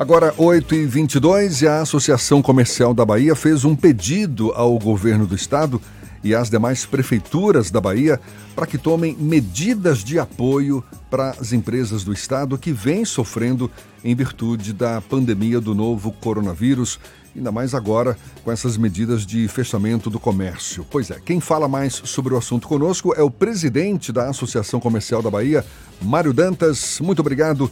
[0.00, 5.78] Agora, 8h22, e a Associação Comercial da Bahia fez um pedido ao governo do estado
[6.24, 8.18] e às demais prefeituras da Bahia
[8.56, 13.70] para que tomem medidas de apoio para as empresas do estado que vêm sofrendo
[14.02, 16.98] em virtude da pandemia do novo coronavírus,
[17.36, 20.86] ainda mais agora com essas medidas de fechamento do comércio.
[20.90, 25.20] Pois é, quem fala mais sobre o assunto conosco é o presidente da Associação Comercial
[25.20, 25.62] da Bahia,
[26.00, 27.00] Mário Dantas.
[27.00, 27.70] Muito obrigado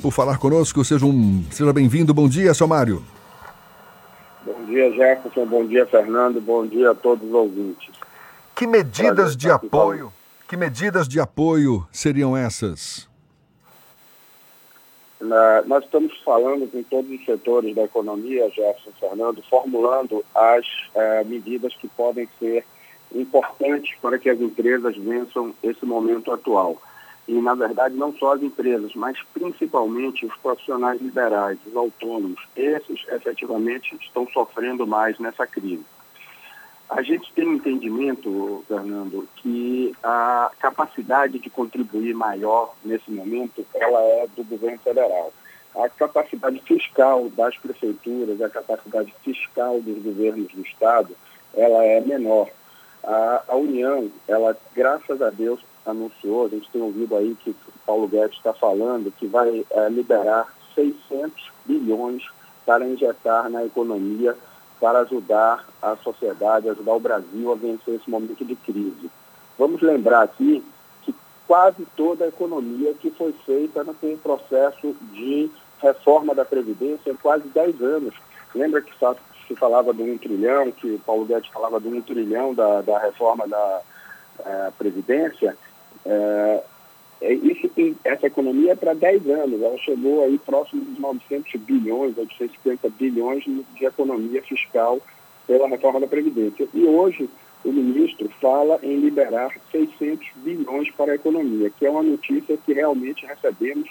[0.00, 0.84] por falar conosco.
[0.84, 2.14] Seja, um, seja bem-vindo.
[2.14, 3.02] Bom dia, seu Mário.
[4.44, 5.46] Bom dia, Jefferson.
[5.46, 6.40] Bom dia, Fernando.
[6.40, 7.90] Bom dia a todos os ouvintes.
[8.54, 10.12] Que medidas de apoio,
[10.48, 13.08] que medidas de apoio seriam essas?
[15.20, 21.24] Na, nós estamos falando com todos os setores da economia, Jefferson Fernando, formulando as eh,
[21.24, 22.64] medidas que podem ser
[23.14, 26.80] importantes para que as empresas vençam esse momento atual.
[27.26, 32.40] E, na verdade, não só as empresas, mas principalmente os profissionais liberais, os autônomos.
[32.54, 35.84] Esses, efetivamente, estão sofrendo mais nessa crise.
[36.88, 44.00] A gente tem um entendimento, Fernando, que a capacidade de contribuir maior nesse momento, ela
[44.00, 45.32] é do governo federal.
[45.74, 51.16] A capacidade fiscal das prefeituras, a capacidade fiscal dos governos do Estado,
[51.54, 52.48] ela é menor.
[53.02, 57.54] A, a União, ela, graças a Deus, anunciou, a gente tem ouvido aí que
[57.86, 62.22] Paulo Guedes está falando, que vai é, liberar 600 bilhões
[62.64, 64.36] para injetar na economia
[64.80, 69.10] para ajudar a sociedade, ajudar o Brasil a vencer esse momento de crise.
[69.58, 70.64] Vamos lembrar aqui
[71.02, 71.14] que
[71.46, 75.50] quase toda a economia que foi feita um processo de
[75.80, 78.14] reforma da Previdência em quase 10 anos.
[78.54, 78.92] Lembra que
[79.46, 83.46] se falava de um trilhão, que Paulo Guedes falava de um trilhão da, da reforma
[83.46, 83.80] da
[84.44, 85.56] é, Previdência?
[86.04, 86.62] É,
[87.20, 91.60] é, isso tem, essa economia é para 10 anos, ela chegou aí próximo dos 900
[91.60, 95.00] bilhões, 850 bilhões de economia fiscal
[95.46, 96.68] pela reforma da Previdência.
[96.74, 97.28] E hoje
[97.64, 102.72] o ministro fala em liberar 600 bilhões para a economia, que é uma notícia que
[102.72, 103.88] realmente recebemos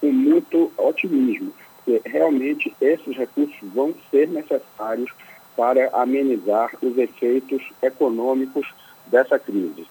[0.00, 5.10] com muito otimismo, porque realmente esses recursos vão ser necessários
[5.54, 8.66] para amenizar os efeitos econômicos
[9.06, 9.86] dessa crise.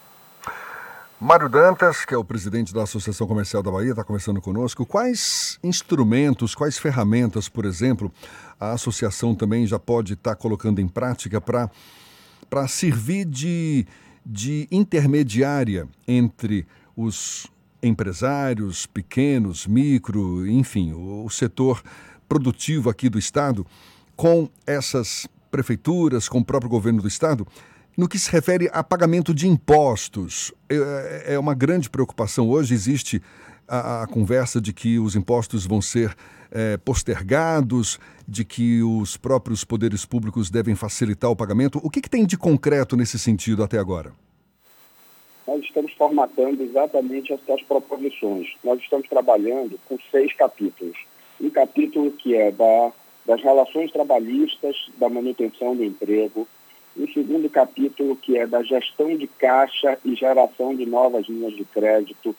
[1.26, 4.86] Mário Dantas, que é o presidente da Associação Comercial da Bahia, está conversando conosco.
[4.86, 8.14] Quais instrumentos, quais ferramentas, por exemplo,
[8.60, 13.88] a associação também já pode estar tá colocando em prática para servir de,
[14.24, 17.48] de intermediária entre os
[17.82, 21.82] empresários pequenos, micro, enfim, o, o setor
[22.30, 23.66] produtivo aqui do Estado,
[24.16, 27.48] com essas prefeituras, com o próprio governo do Estado?
[27.98, 32.50] No que se refere a pagamento de impostos, é, é uma grande preocupação.
[32.50, 33.22] Hoje existe
[33.66, 36.14] a, a conversa de que os impostos vão ser
[36.52, 37.98] é, postergados,
[38.28, 41.80] de que os próprios poderes públicos devem facilitar o pagamento.
[41.82, 44.12] O que, que tem de concreto nesse sentido até agora?
[45.48, 48.48] Nós estamos formatando exatamente essas proposições.
[48.62, 50.98] Nós estamos trabalhando com seis capítulos.
[51.40, 52.92] Um capítulo que é da,
[53.26, 56.46] das relações trabalhistas, da manutenção do emprego,
[56.98, 61.66] um segundo capítulo que é da gestão de caixa e geração de novas linhas de
[61.66, 62.36] crédito,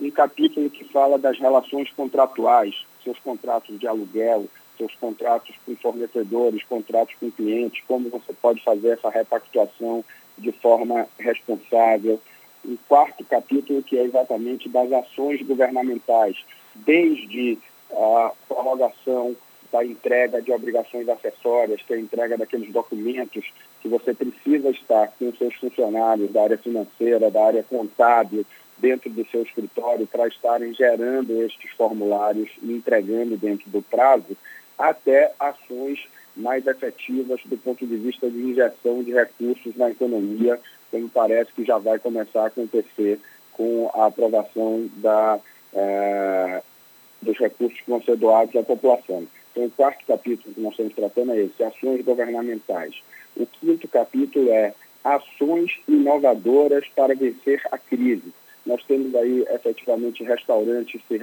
[0.00, 4.46] um capítulo que fala das relações contratuais, seus contratos de aluguel,
[4.78, 10.04] seus contratos com fornecedores, contratos com clientes, como você pode fazer essa repactuação
[10.38, 12.20] de forma responsável.
[12.64, 16.36] Um quarto capítulo que é exatamente das ações governamentais,
[16.74, 17.58] desde
[17.92, 19.34] a prorrogação
[19.70, 23.44] da entrega de obrigações acessórias, que é a entrega daqueles documentos
[23.80, 28.44] que você precisa estar com seus funcionários da área financeira, da área contábil,
[28.78, 34.36] dentro do seu escritório para estarem gerando estes formulários e entregando dentro do prazo,
[34.78, 36.06] até ações
[36.36, 40.58] mais efetivas do ponto de vista de injeção de recursos na economia,
[40.90, 43.18] como parece que já vai começar a acontecer
[43.52, 45.40] com a aprovação da,
[45.74, 46.62] eh,
[47.20, 49.26] dos recursos que vão ser doados à população.
[49.58, 52.94] Então, o quarto capítulo que nós estamos tratando é esse, ações governamentais.
[53.36, 54.72] O quinto capítulo é
[55.02, 58.32] ações inovadoras para vencer a crise.
[58.64, 61.18] Nós temos aí, efetivamente, restaurantes se,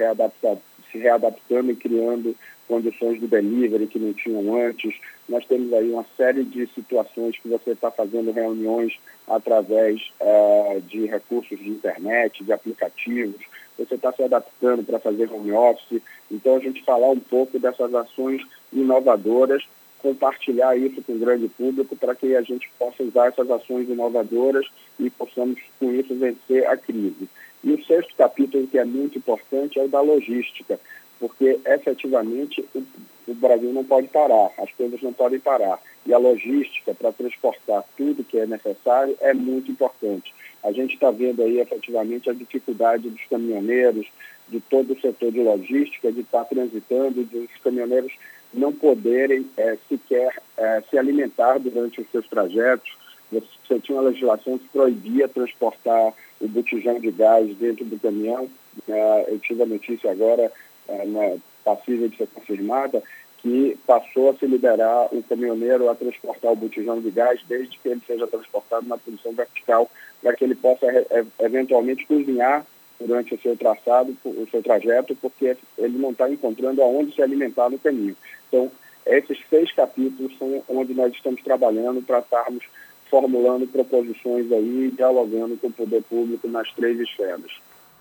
[0.92, 2.36] se readaptando e criando
[2.68, 4.94] condições de delivery que não tinham antes.
[5.26, 11.06] Nós temos aí uma série de situações que você está fazendo reuniões através uh, de
[11.06, 13.40] recursos de internet, de aplicativos
[13.78, 16.02] você está se adaptando para fazer home office.
[16.30, 18.42] Então, a gente falar um pouco dessas ações
[18.72, 19.62] inovadoras,
[19.98, 24.66] compartilhar isso com o grande público para que a gente possa usar essas ações inovadoras
[24.98, 27.28] e possamos, com isso, vencer a crise.
[27.64, 30.78] E o sexto capítulo, que é muito importante, é o da logística.
[31.18, 32.82] porque efetivamente o,
[33.26, 35.80] o Brasil não pode parar, as coisas não podem parar.
[36.04, 40.32] E a logística para transportar tudo que é necessário é muito importante.
[40.62, 44.06] A gente está vendo aí efetivamente a dificuldade dos caminhoneiros,
[44.48, 48.12] de todo o setor de logística, de estar tá transitando, dos caminhoneiros
[48.54, 52.96] não poderem é, sequer é, se alimentar durante os seus trajetos.
[53.30, 58.48] Você tinha uma legislação que proibia transportar o botijão de gás dentro do caminhão.
[58.88, 60.50] É, eu tive a notícia agora,
[60.88, 63.02] é, passível de ser confirmada,
[63.46, 67.88] que passou a se liberar o caminhoneiro a transportar o botijão de gás desde que
[67.88, 69.88] ele seja transportado na posição vertical,
[70.20, 72.66] para que ele possa é, eventualmente cozinhar
[72.98, 77.70] durante o seu traçado, o seu trajeto, porque ele não está encontrando aonde se alimentar
[77.70, 78.16] no caminho.
[78.48, 78.68] Então,
[79.06, 82.64] esses seis capítulos são onde nós estamos trabalhando para estarmos
[83.08, 87.52] formulando proposições aí, dialogando com o poder público nas três esferas.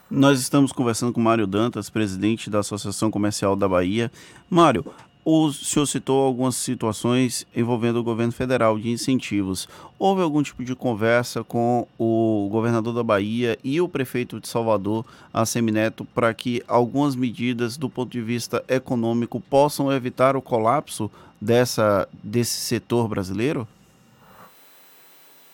[0.10, 4.12] Nós estamos conversando com Mário Dantas, presidente da Associação Comercial da Bahia.
[4.50, 4.86] Mário,
[5.26, 9.68] o senhor citou algumas situações envolvendo o governo federal de incentivos.
[9.98, 15.04] Houve algum tipo de conversa com o governador da Bahia e o prefeito de Salvador,
[15.34, 21.10] Assemineto, para que algumas medidas do ponto de vista econômico possam evitar o colapso
[21.42, 23.68] dessa, desse setor brasileiro?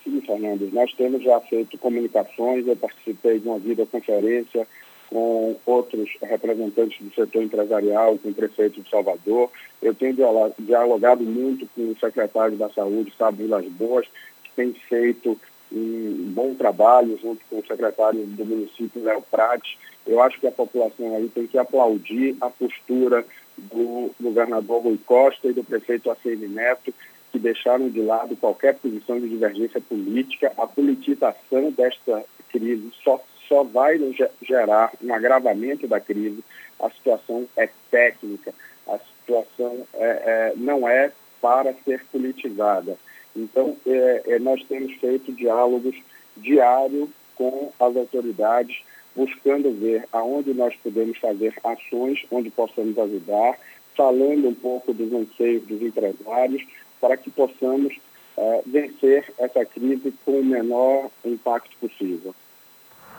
[0.03, 0.69] Sim, Fernando.
[0.73, 4.67] Nós temos já feito comunicações, eu participei de uma videoconferência
[5.11, 9.51] com outros representantes do setor empresarial, com o prefeito de Salvador.
[9.81, 10.15] Eu tenho
[10.57, 14.07] dialogado muito com o secretário da Saúde, Sábio Vilas Boas,
[14.43, 15.37] que tem feito
[15.71, 19.77] um bom trabalho junto com o secretário do município, Léo Prates.
[20.07, 23.25] Eu acho que a população aí tem que aplaudir a postura
[23.57, 26.93] do governador Rui Costa e do prefeito ACM Neto,
[27.31, 30.51] que deixaram de lado qualquer posição de divergência política.
[30.57, 33.21] A politização desta crise só
[33.51, 33.99] só vai
[34.41, 36.41] gerar um agravamento da crise.
[36.79, 38.53] A situação é técnica,
[38.87, 41.11] a situação é, é, não é
[41.41, 42.95] para ser politizada.
[43.35, 45.95] Então, é, é nós temos feito diálogos
[46.37, 48.83] diários com as autoridades,
[49.13, 53.59] buscando ver aonde nós podemos fazer ações, onde possamos ajudar,
[53.97, 56.65] falando um pouco dos anseios dos empresários,
[57.01, 57.99] para que possamos
[58.37, 62.33] é, vencer essa crise com o menor impacto possível.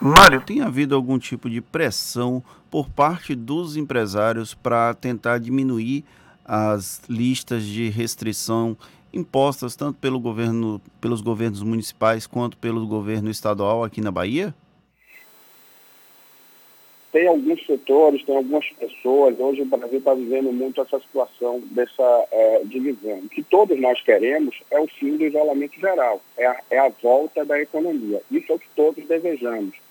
[0.05, 6.05] Mário, tem havido algum tipo de pressão por parte dos empresários para tentar diminuir
[6.45, 8.77] as listas de restrição
[9.15, 14.53] impostas tanto pelo governo, pelos governos municipais quanto pelo governo estadual aqui na Bahia?
[17.13, 19.39] Tem alguns setores, tem algumas pessoas.
[19.39, 23.19] Hoje o Brasil está vivendo muito essa situação dessa é, divisão.
[23.19, 26.89] O que todos nós queremos é o fim do isolamento geral, é a, é a
[26.89, 28.21] volta da economia.
[28.33, 29.82] Isso é o que todos desejamos.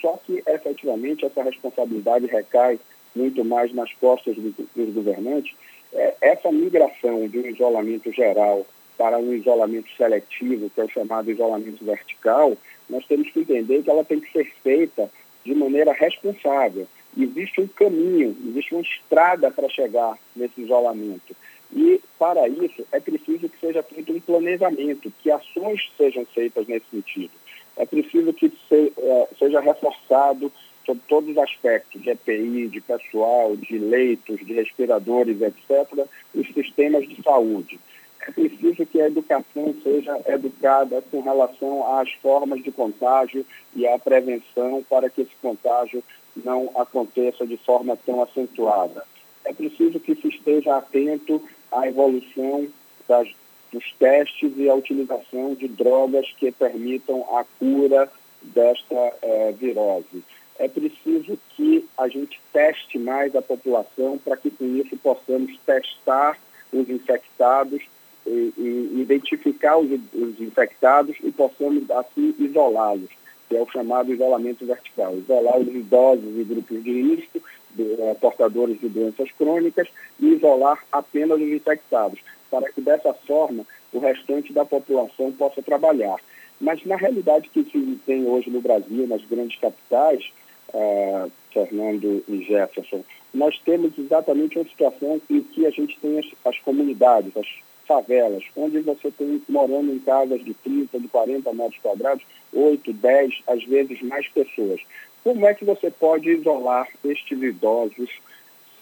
[0.00, 2.78] Só que, efetivamente, essa responsabilidade recai
[3.14, 5.54] muito mais nas costas dos, governantes.
[5.92, 8.64] É, essa migração de um isolamento geral
[8.96, 12.56] para um isolamento seletivo, que é o chamado isolamento vertical,
[12.88, 15.10] nós temos que entender que ela tem que ser feita
[15.44, 16.86] de maneira responsável.
[17.16, 21.34] Existe um caminho, existe uma estrada para chegar nesse isolamento.
[21.74, 26.86] E, para isso, é preciso que seja feito um planejamento, que ações sejam feitas nesse
[26.90, 27.39] sentido
[27.80, 30.52] é preciso que se, é, seja reforçado
[30.84, 37.08] sobre todos os aspectos de EPI, de pessoal, de leitos, de respiradores, etc., os sistemas
[37.08, 37.80] de saúde.
[38.20, 43.98] É preciso que a educação seja educada com relação às formas de contágio e à
[43.98, 46.04] prevenção para que esse contágio
[46.44, 49.04] não aconteça de forma tão acentuada.
[49.42, 52.68] É preciso que se esteja atento à evolução
[53.08, 53.26] das
[53.72, 58.10] dos testes e a utilização de drogas que permitam a cura
[58.42, 60.22] desta é, virose.
[60.58, 66.38] É preciso que a gente teste mais a população para que com isso possamos testar
[66.72, 67.82] os infectados
[68.26, 73.08] e, e identificar os, os, infectados e possamos assim isolá-los,
[73.48, 75.16] que é o chamado isolamento vertical.
[75.16, 77.38] Isolar os idosos e grupos de risco,
[77.78, 83.98] uh, portadores de doenças crônicas, e isolar apenas os infectados para que dessa forma o
[83.98, 86.16] restante da população possa trabalhar.
[86.60, 90.30] Mas na realidade que se tem hoje no Brasil, nas grandes capitais,
[90.74, 93.02] uh, Fernando e Jefferson,
[93.32, 97.46] nós temos exatamente uma situação em que a gente tem as, as comunidades, as
[97.86, 103.42] favelas, onde você tem morando em casas de 30, de 40 metros quadrados, 8, 10,
[103.48, 104.80] às vezes mais pessoas.
[105.24, 108.10] Como é que você pode isolar estes idosos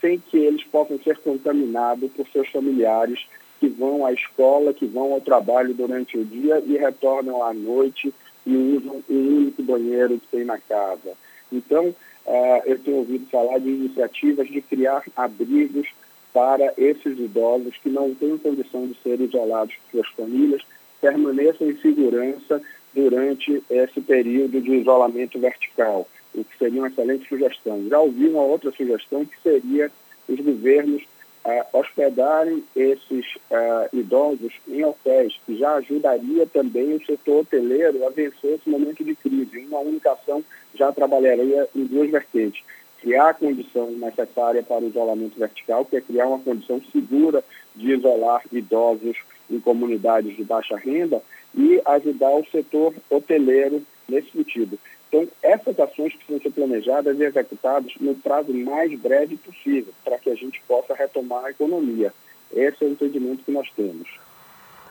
[0.00, 3.26] sem que eles possam ser contaminados por seus familiares
[3.58, 8.12] que vão à escola, que vão ao trabalho durante o dia e retornam à noite
[8.46, 11.14] e usam o único banheiro que tem na casa.
[11.52, 15.88] Então, uh, eu tenho ouvido falar de iniciativas de criar abrigos
[16.32, 20.62] para esses idosos que não têm condição de ser isolados por suas famílias,
[21.00, 22.62] permaneçam em segurança
[22.94, 27.86] durante esse período de isolamento vertical, o que seria uma excelente sugestão.
[27.88, 29.90] Já ouvi uma outra sugestão que seria
[30.28, 31.02] os governos
[31.48, 38.10] uh, hospedarem esses uh, idosos em hotéis, que já ajudaria também o setor hoteleiro a
[38.10, 39.58] vencer esse momento de crise.
[39.66, 42.62] Uma única ação já trabalharia em duas vertentes.
[43.00, 47.42] Criar a condição necessária para o isolamento vertical, que é criar uma condição segura
[47.74, 49.16] de isolar idosos
[49.50, 51.22] em comunidades de baixa renda
[51.56, 54.78] e ajudar o setor hoteleiro nesse sentido.
[55.08, 60.30] Então, essas ações precisam ser planejadas e executadas no prazo mais breve possível, para que
[60.30, 62.12] a gente possa retomar a economia.
[62.52, 64.08] Esse é o entendimento que nós temos.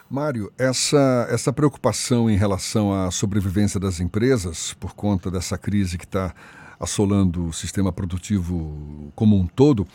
[0.10, 6.06] Mário, essa, essa preocupação em relação à sobrevivência das empresas, por conta dessa crise que
[6.06, 6.34] está
[6.80, 9.86] assolando o sistema produtivo como um todo,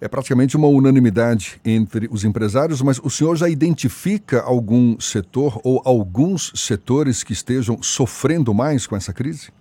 [0.00, 5.82] é praticamente uma unanimidade entre os empresários, mas o senhor já identifica algum setor ou
[5.84, 9.52] alguns setores que estejam sofrendo mais com essa crise?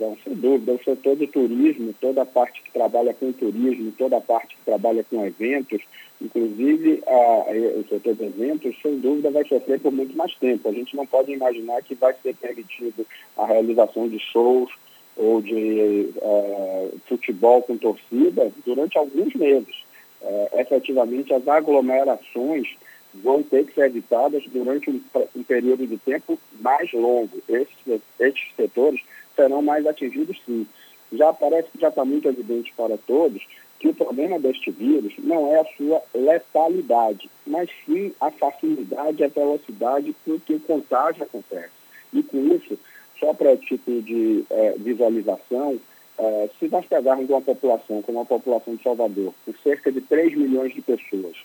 [0.00, 4.16] Então, sem dúvida, o setor do turismo, toda a parte que trabalha com turismo, toda
[4.16, 5.82] a parte que trabalha com eventos,
[6.22, 7.44] inclusive a,
[7.78, 10.66] o setor de eventos, sem dúvida, vai sofrer por muito mais tempo.
[10.66, 14.70] A gente não pode imaginar que vai ser permitido a realização de shows
[15.18, 19.84] ou de uh, futebol com torcida durante alguns meses.
[20.22, 22.68] Uh, efetivamente, as aglomerações
[23.12, 25.02] vão ter que ser evitadas durante um,
[25.36, 27.42] um período de tempo mais longo.
[27.46, 29.02] Esses, esses setores
[29.40, 30.66] serão mais atingidos sim.
[31.12, 33.42] Já parece que já está muito evidente para todos
[33.78, 39.24] que o problema deste vírus não é a sua letalidade, mas sim a facilidade e
[39.24, 41.72] a velocidade com que o contágio acontece.
[42.12, 42.78] E com isso,
[43.18, 45.80] só para título de é, visualização,
[46.18, 50.36] é, se nós pegarmos uma população como a população de Salvador, com cerca de 3
[50.36, 51.36] milhões de pessoas,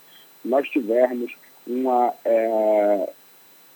[0.44, 1.34] nós tivermos
[1.66, 3.10] uma é,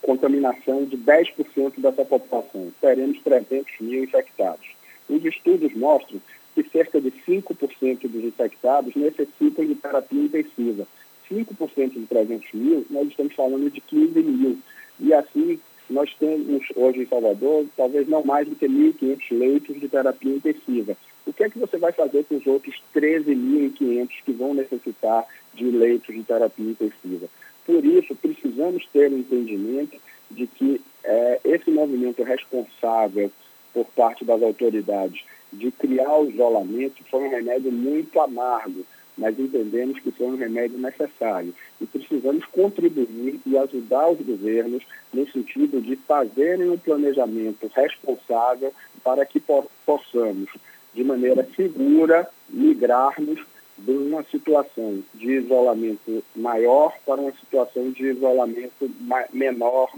[0.02, 2.72] contaminação de 10% dessa população.
[2.82, 4.66] Teremos 300 mil infectados.
[5.10, 6.20] Os estudos mostram
[6.56, 10.88] que cerca de 5% dos infectados necessitam de terapia intensiva.
[11.32, 14.58] 5% de 300 mil, nós estamos falando de 15 mil.
[15.00, 19.88] E assim, nós temos hoje em Salvador, talvez não mais do que 1.500 leitos de
[19.88, 20.98] terapia intensiva.
[21.26, 25.66] O que é que você vai fazer com os outros 13.500 que vão necessitar de
[25.66, 27.28] leitos de terapia intensiva?
[27.70, 29.96] Por isso, precisamos ter um entendimento
[30.32, 33.32] de que é, esse movimento responsável
[33.72, 35.24] por parte das autoridades
[35.54, 38.84] de criar o isolamento foi um remédio muito amargo,
[39.16, 41.54] mas entendemos que foi um remédio necessário.
[41.80, 44.84] E precisamos contribuir e ajudar os governos
[45.14, 48.74] no sentido de fazerem um planejamento responsável
[49.04, 49.40] para que
[49.86, 50.50] possamos,
[50.96, 53.40] de maneira segura, migrarmos
[53.86, 58.90] de uma situação de isolamento maior para uma situação de isolamento
[59.34, 59.90] menor,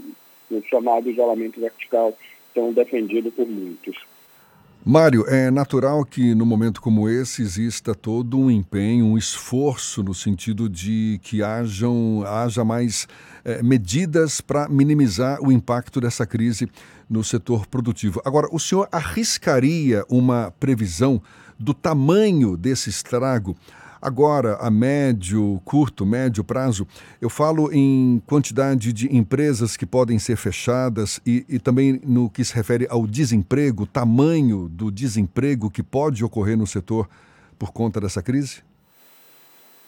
[0.50, 2.16] o chamado isolamento vertical,
[2.54, 3.96] tão defendido por muitos.
[4.84, 10.12] Mário, é natural que no momento como esse exista todo um empenho, um esforço no
[10.12, 13.06] sentido de que hajam, haja mais
[13.44, 16.68] é, medidas para minimizar o impacto dessa crise
[17.08, 18.20] no setor produtivo.
[18.24, 21.22] Agora, o senhor arriscaria uma previsão
[21.62, 23.56] do tamanho desse estrago
[24.00, 26.88] agora a médio, curto, médio prazo?
[27.20, 32.44] Eu falo em quantidade de empresas que podem ser fechadas e, e também no que
[32.44, 37.08] se refere ao desemprego, tamanho do desemprego que pode ocorrer no setor
[37.56, 38.60] por conta dessa crise?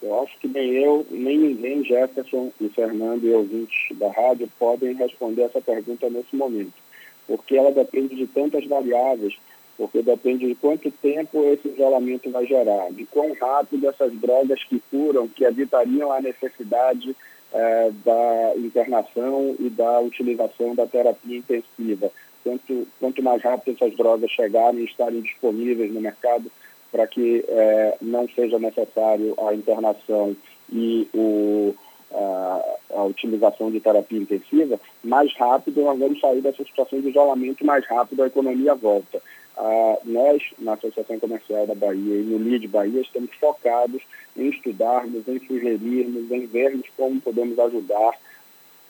[0.01, 4.95] Eu acho que nem eu, nem ninguém, Jefferson e Fernando e ouvintes da rádio, podem
[4.95, 6.75] responder essa pergunta nesse momento,
[7.27, 9.35] porque ela depende de tantas variáveis
[9.77, 14.81] porque depende de quanto tempo esse isolamento vai gerar, de quão rápido essas drogas que
[14.91, 17.15] curam, que evitariam a necessidade
[17.53, 22.11] eh, da internação e da utilização da terapia intensiva.
[22.43, 26.51] Quanto, quanto mais rápido essas drogas chegarem e estarem disponíveis no mercado,
[26.93, 30.37] para que eh, não seja necessário a internação
[30.73, 31.75] e o,
[32.15, 37.67] a, a, utilização de terapia intensiva, mais rápido nós vamos sair dessa situação de isolamento,
[37.67, 39.21] mais rápido a economia volta.
[39.57, 44.03] Ah, nós, na Associação Comercial da Bahia e no LID Bahia, estamos focados
[44.37, 48.19] em estudarmos, em sugerirmos, em vermos como podemos ajudar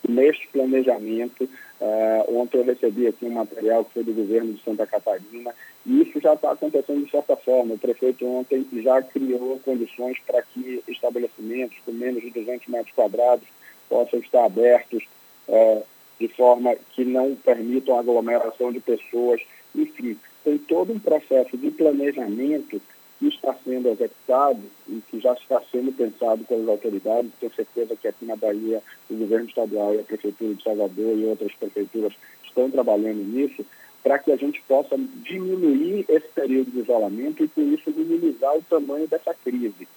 [0.08, 1.48] neste planejamento.
[1.80, 5.54] Ah, ontem eu recebi aqui um material que foi do governo de Santa Catarina
[5.84, 7.74] e isso já está acontecendo de certa forma.
[7.74, 13.46] O prefeito ontem já criou condições para que estabelecimentos com menos de 200 metros quadrados
[13.88, 15.04] possam estar abertos
[15.48, 15.82] ah,
[16.18, 19.40] de forma que não permitam aglomeração de pessoas
[19.74, 22.80] enfim, tem todo um processo de planejamento
[23.30, 27.30] que está sendo executado e que já está sendo pensado pelas autoridades.
[27.40, 31.24] Tenho certeza que aqui na Bahia o governo estadual e a Prefeitura de Salvador e
[31.24, 32.12] outras prefeituras
[32.44, 33.64] estão trabalhando nisso
[34.02, 38.62] para que a gente possa diminuir esse período de isolamento e, com isso, minimizar o
[38.62, 39.88] tamanho dessa crise.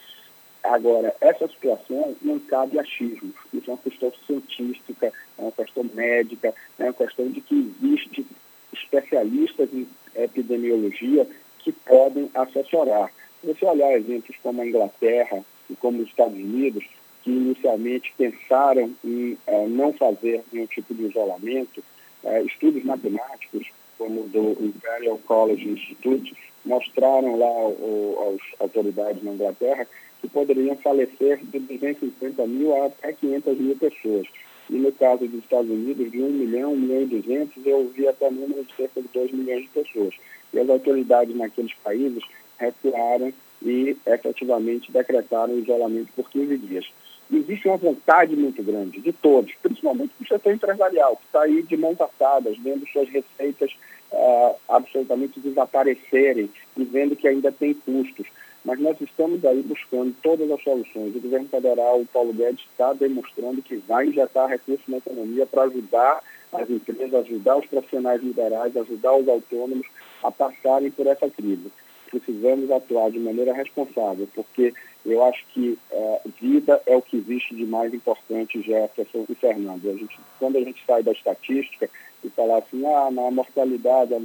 [0.64, 3.36] Agora, essa situação não cabe achismos.
[3.54, 5.08] Isso é uma questão científica,
[5.38, 8.26] é uma questão médica, é uma questão de que existe
[8.72, 11.28] especialistas em epidemiologia
[11.68, 13.12] que podem assessorar.
[13.42, 16.86] Se você olhar exemplos como a Inglaterra e como os Estados Unidos,
[17.24, 21.84] que inicialmente pensaram em eh, não fazer nenhum tipo de isolamento,
[22.24, 26.34] eh, estudos matemáticos, como do Imperial College Institute,
[26.64, 29.86] mostraram lá às autoridades na Inglaterra
[30.22, 34.28] que poderiam falecer de 250 mil até 500 mil pessoas.
[34.70, 38.08] E no caso dos Estados Unidos, de 1 milhão, 1 milhão e 200, eu vi
[38.08, 40.14] até número de cerca de 2 milhões de pessoas.
[40.54, 42.24] E as autoridades naqueles países
[42.58, 46.86] recuaram e efetivamente decretaram o isolamento por 15 dias.
[47.32, 51.76] Existe uma vontade muito grande de todos, principalmente do setor empresarial, que está aí de
[51.76, 53.72] mãos atadas, vendo suas receitas
[54.12, 58.28] uh, absolutamente desaparecerem e vendo que ainda tem custos.
[58.68, 61.16] Mas nós estamos aí buscando todas as soluções.
[61.16, 65.64] O governo federal, o Paulo Guedes, está demonstrando que vai injetar recursos na economia para
[65.64, 66.22] ajudar
[66.52, 69.88] as empresas, ajudar os profissionais liberais, ajudar os autônomos
[70.22, 71.72] a passarem por essa crise.
[72.12, 74.74] Precisamos atuar de maneira responsável, porque
[75.06, 79.90] eu acho que é, vida é o que existe de mais importante, Jefferson e Fernando.
[79.90, 81.90] A gente, quando a gente sai da estatística
[82.22, 84.18] e falar assim, ah, a mortalidade, a,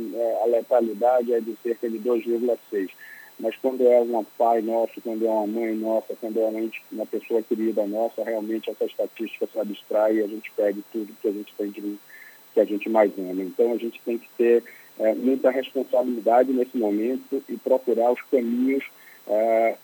[0.42, 2.90] a letalidade é de cerca de 2,6
[3.38, 7.06] mas quando é um pai nosso, quando é uma mãe nossa, quando é uma, uma
[7.06, 11.32] pessoa querida nossa, realmente essa estatística se abstrai e a gente perde tudo que a
[11.32, 11.98] gente tem de,
[12.54, 13.42] que a gente mais ama.
[13.42, 14.62] Então a gente tem que ter
[14.98, 18.84] é, muita responsabilidade nesse momento e procurar os caminhos
[19.26, 19.76] é,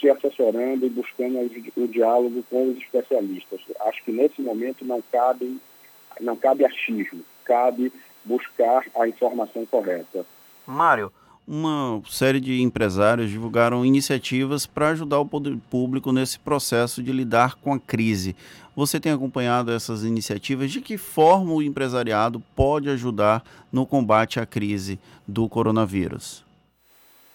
[0.00, 1.38] se assessorando e buscando
[1.76, 3.60] o, diálogo com os especialistas.
[3.80, 5.58] Acho que nesse momento não cabe,
[6.20, 7.92] não cabe achismo, cabe
[8.24, 10.24] buscar a informação correta.
[10.66, 11.12] Mário,
[11.46, 17.56] uma série de empresários divulgaram iniciativas para ajudar o poder público nesse processo de lidar
[17.56, 18.34] com a crise.
[18.74, 20.70] Você tem acompanhado essas iniciativas?
[20.70, 26.44] De que forma o empresariado pode ajudar no combate à crise do coronavírus?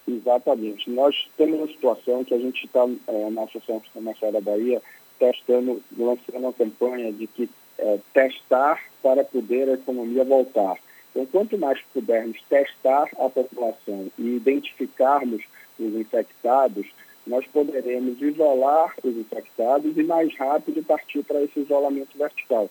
[0.08, 0.90] Exatamente.
[0.90, 4.82] Nós temos uma situação que a gente está, é, na Associação Comercial da Bahia,
[5.20, 10.78] testando, lançando uma campanha de que é, testar para poder a economia voltar.
[11.12, 15.44] Então, quanto mais pudermos testar a população e identificarmos
[15.80, 16.86] os infectados,
[17.26, 22.70] nós poderemos isolar os infectados e mais rápido partir para esse isolamento vertical.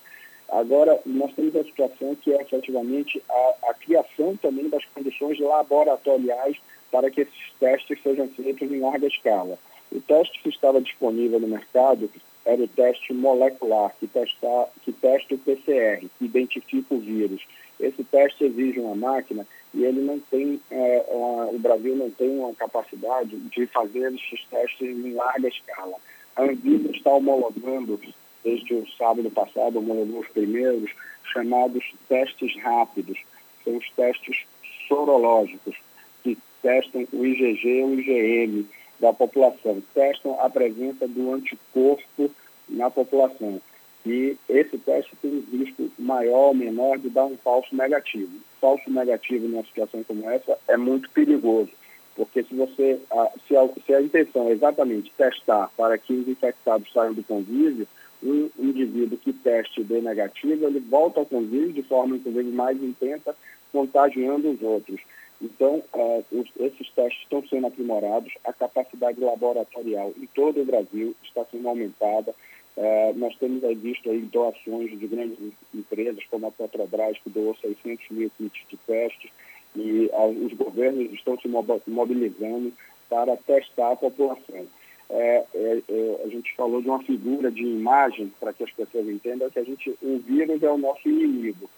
[0.48, 6.56] Agora, nós temos a situação que é efetivamente a, a criação também das condições laboratoriais
[6.90, 9.58] para que esses testes sejam feitos em larga escala.
[9.92, 12.10] O teste que estava disponível no mercado
[12.48, 17.46] era o teste molecular, que, testa, que testa o PCR, que identifica o vírus.
[17.78, 22.30] Esse teste exige uma máquina e ele não tem, é, uma, o Brasil não tem
[22.38, 25.96] uma capacidade de fazer esses testes em larga escala.
[26.36, 28.00] A Anvisa está homologando,
[28.42, 30.90] desde o sábado passado, homologou os primeiros,
[31.30, 33.18] chamados testes rápidos.
[33.62, 34.46] São os testes
[34.88, 35.76] sorológicos,
[36.22, 38.66] que testam o IgG e o IgM
[39.00, 42.30] da população, testam a presença do anticorpo
[42.68, 43.60] na população.
[44.06, 48.30] E esse teste tem um risco maior ou menor de dar um falso negativo.
[48.60, 51.70] Falso negativo numa situação como essa é muito perigoso,
[52.16, 52.98] porque se você
[53.46, 57.86] se a, se a intenção é exatamente testar para que os infectados saiam do convívio,
[58.22, 63.34] um indivíduo que teste de negativo, ele volta ao convívio de forma inclusive mais intensa,
[63.70, 65.00] contagiando os outros.
[65.40, 71.14] Então, uh, os, esses testes estão sendo aprimorados, a capacidade laboratorial em todo o Brasil
[71.22, 72.34] está sendo aumentada.
[72.76, 75.38] É, nós temos aí visto aí doações de grandes
[75.74, 79.30] empresas, como a Petrobras, que doou 600 mil kits de testes,
[79.74, 82.72] e a, os governos estão se mobilizando
[83.08, 84.66] para testar a população.
[85.10, 89.08] É, é, é, a gente falou de uma figura de imagem, para que as pessoas
[89.08, 91.68] entendam que a gente, o vírus é o nosso inimigo.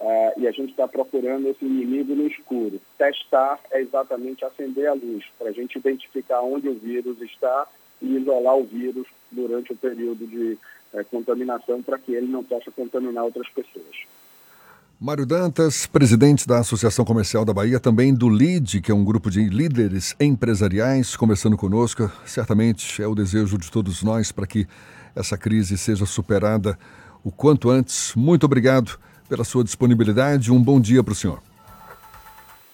[0.00, 2.80] É, e a gente está procurando esse inimigo no escuro.
[2.96, 7.66] Testar é exatamente acender a luz, para a gente identificar onde o vírus está
[8.00, 10.56] e isolar o vírus durante o período de
[10.94, 14.06] é, contaminação para que ele não possa contaminar outras pessoas.
[15.00, 19.30] Mário Dantas, presidente da Associação Comercial da Bahia, também do LID, que é um grupo
[19.30, 22.10] de líderes empresariais, conversando conosco.
[22.26, 24.66] Certamente é o desejo de todos nós para que
[25.14, 26.76] essa crise seja superada
[27.22, 28.12] o quanto antes.
[28.16, 30.52] Muito obrigado pela sua disponibilidade.
[30.52, 31.42] Um bom dia para o senhor.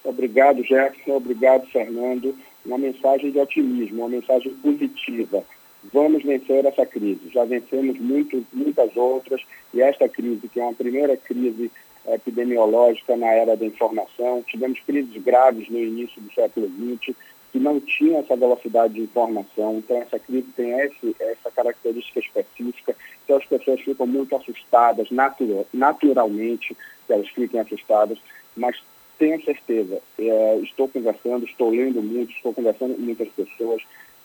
[0.04, 0.62] Obrigado.
[0.62, 1.16] Jefferson.
[1.16, 2.34] Obrigado, Fernando.
[2.64, 5.44] Uma mensagem de otimismo, uma mensagem positiva.
[5.92, 7.20] Vamos vencer essa crise.
[7.32, 11.70] Já vencemos muito, muitas outras e esta crise, que é uma primeira crise
[12.06, 17.16] epidemiológica na era da informação, tivemos crises graves no início do século XX
[17.54, 19.78] que não tinham essa velocidade de informação.
[19.78, 25.64] Então, essa crise tem esse, essa característica específica, que as pessoas ficam muito assustadas, natural,
[25.72, 28.18] naturalmente, que elas fiquem assustadas,
[28.56, 28.82] mas
[29.20, 33.80] tenho certeza, é, estou conversando, estou lendo muito, estou conversando com muitas pessoas,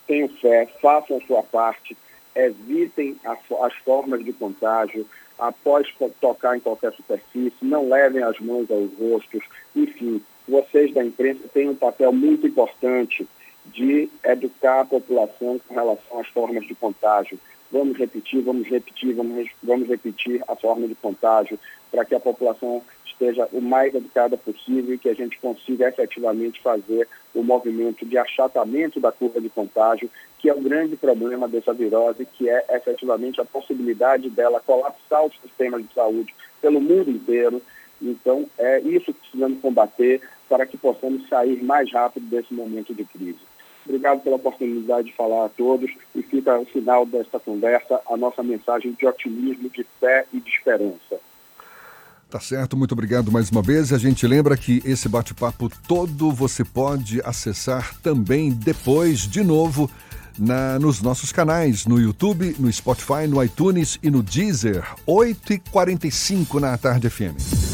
[0.08, 1.96] tenho fé, façam a sua parte,
[2.34, 5.06] evitem as, as formas de contágio,
[5.38, 5.88] após
[6.20, 9.44] tocar em qualquer superfície, não levem as mãos aos rostos,
[9.76, 13.28] enfim, vocês da imprensa têm um papel muito importante
[13.66, 17.40] de educar a população com relação às formas de contágio.
[17.72, 21.60] Vamos repetir, vamos repetir, vamos, vamos repetir a forma de contágio
[21.92, 26.62] para que a população esteja o mais educada possível e que a gente consiga efetivamente
[26.62, 30.10] fazer o movimento de achatamento da curva de contágio,
[30.40, 35.40] que é o grande problema dessa virose, que é efetivamente a possibilidade dela colapsar os
[35.42, 37.62] sistemas de saúde pelo mundo inteiro.
[38.02, 43.06] Então, é isso que precisamos combater para que possamos sair mais rápido desse momento de
[43.06, 43.40] crise.
[43.86, 48.44] Obrigado pela oportunidade de falar a todos e fica ao final desta conversa a nossa
[48.44, 51.20] mensagem de otimismo, de fé e de esperança.
[52.30, 53.92] Tá certo, muito obrigado mais uma vez.
[53.92, 59.90] A gente lembra que esse bate-papo todo você pode acessar também depois, de novo,
[60.38, 66.78] na, nos nossos canais, no YouTube, no Spotify, no iTunes e no Deezer, 8h45 na
[66.78, 67.69] Tarde FM.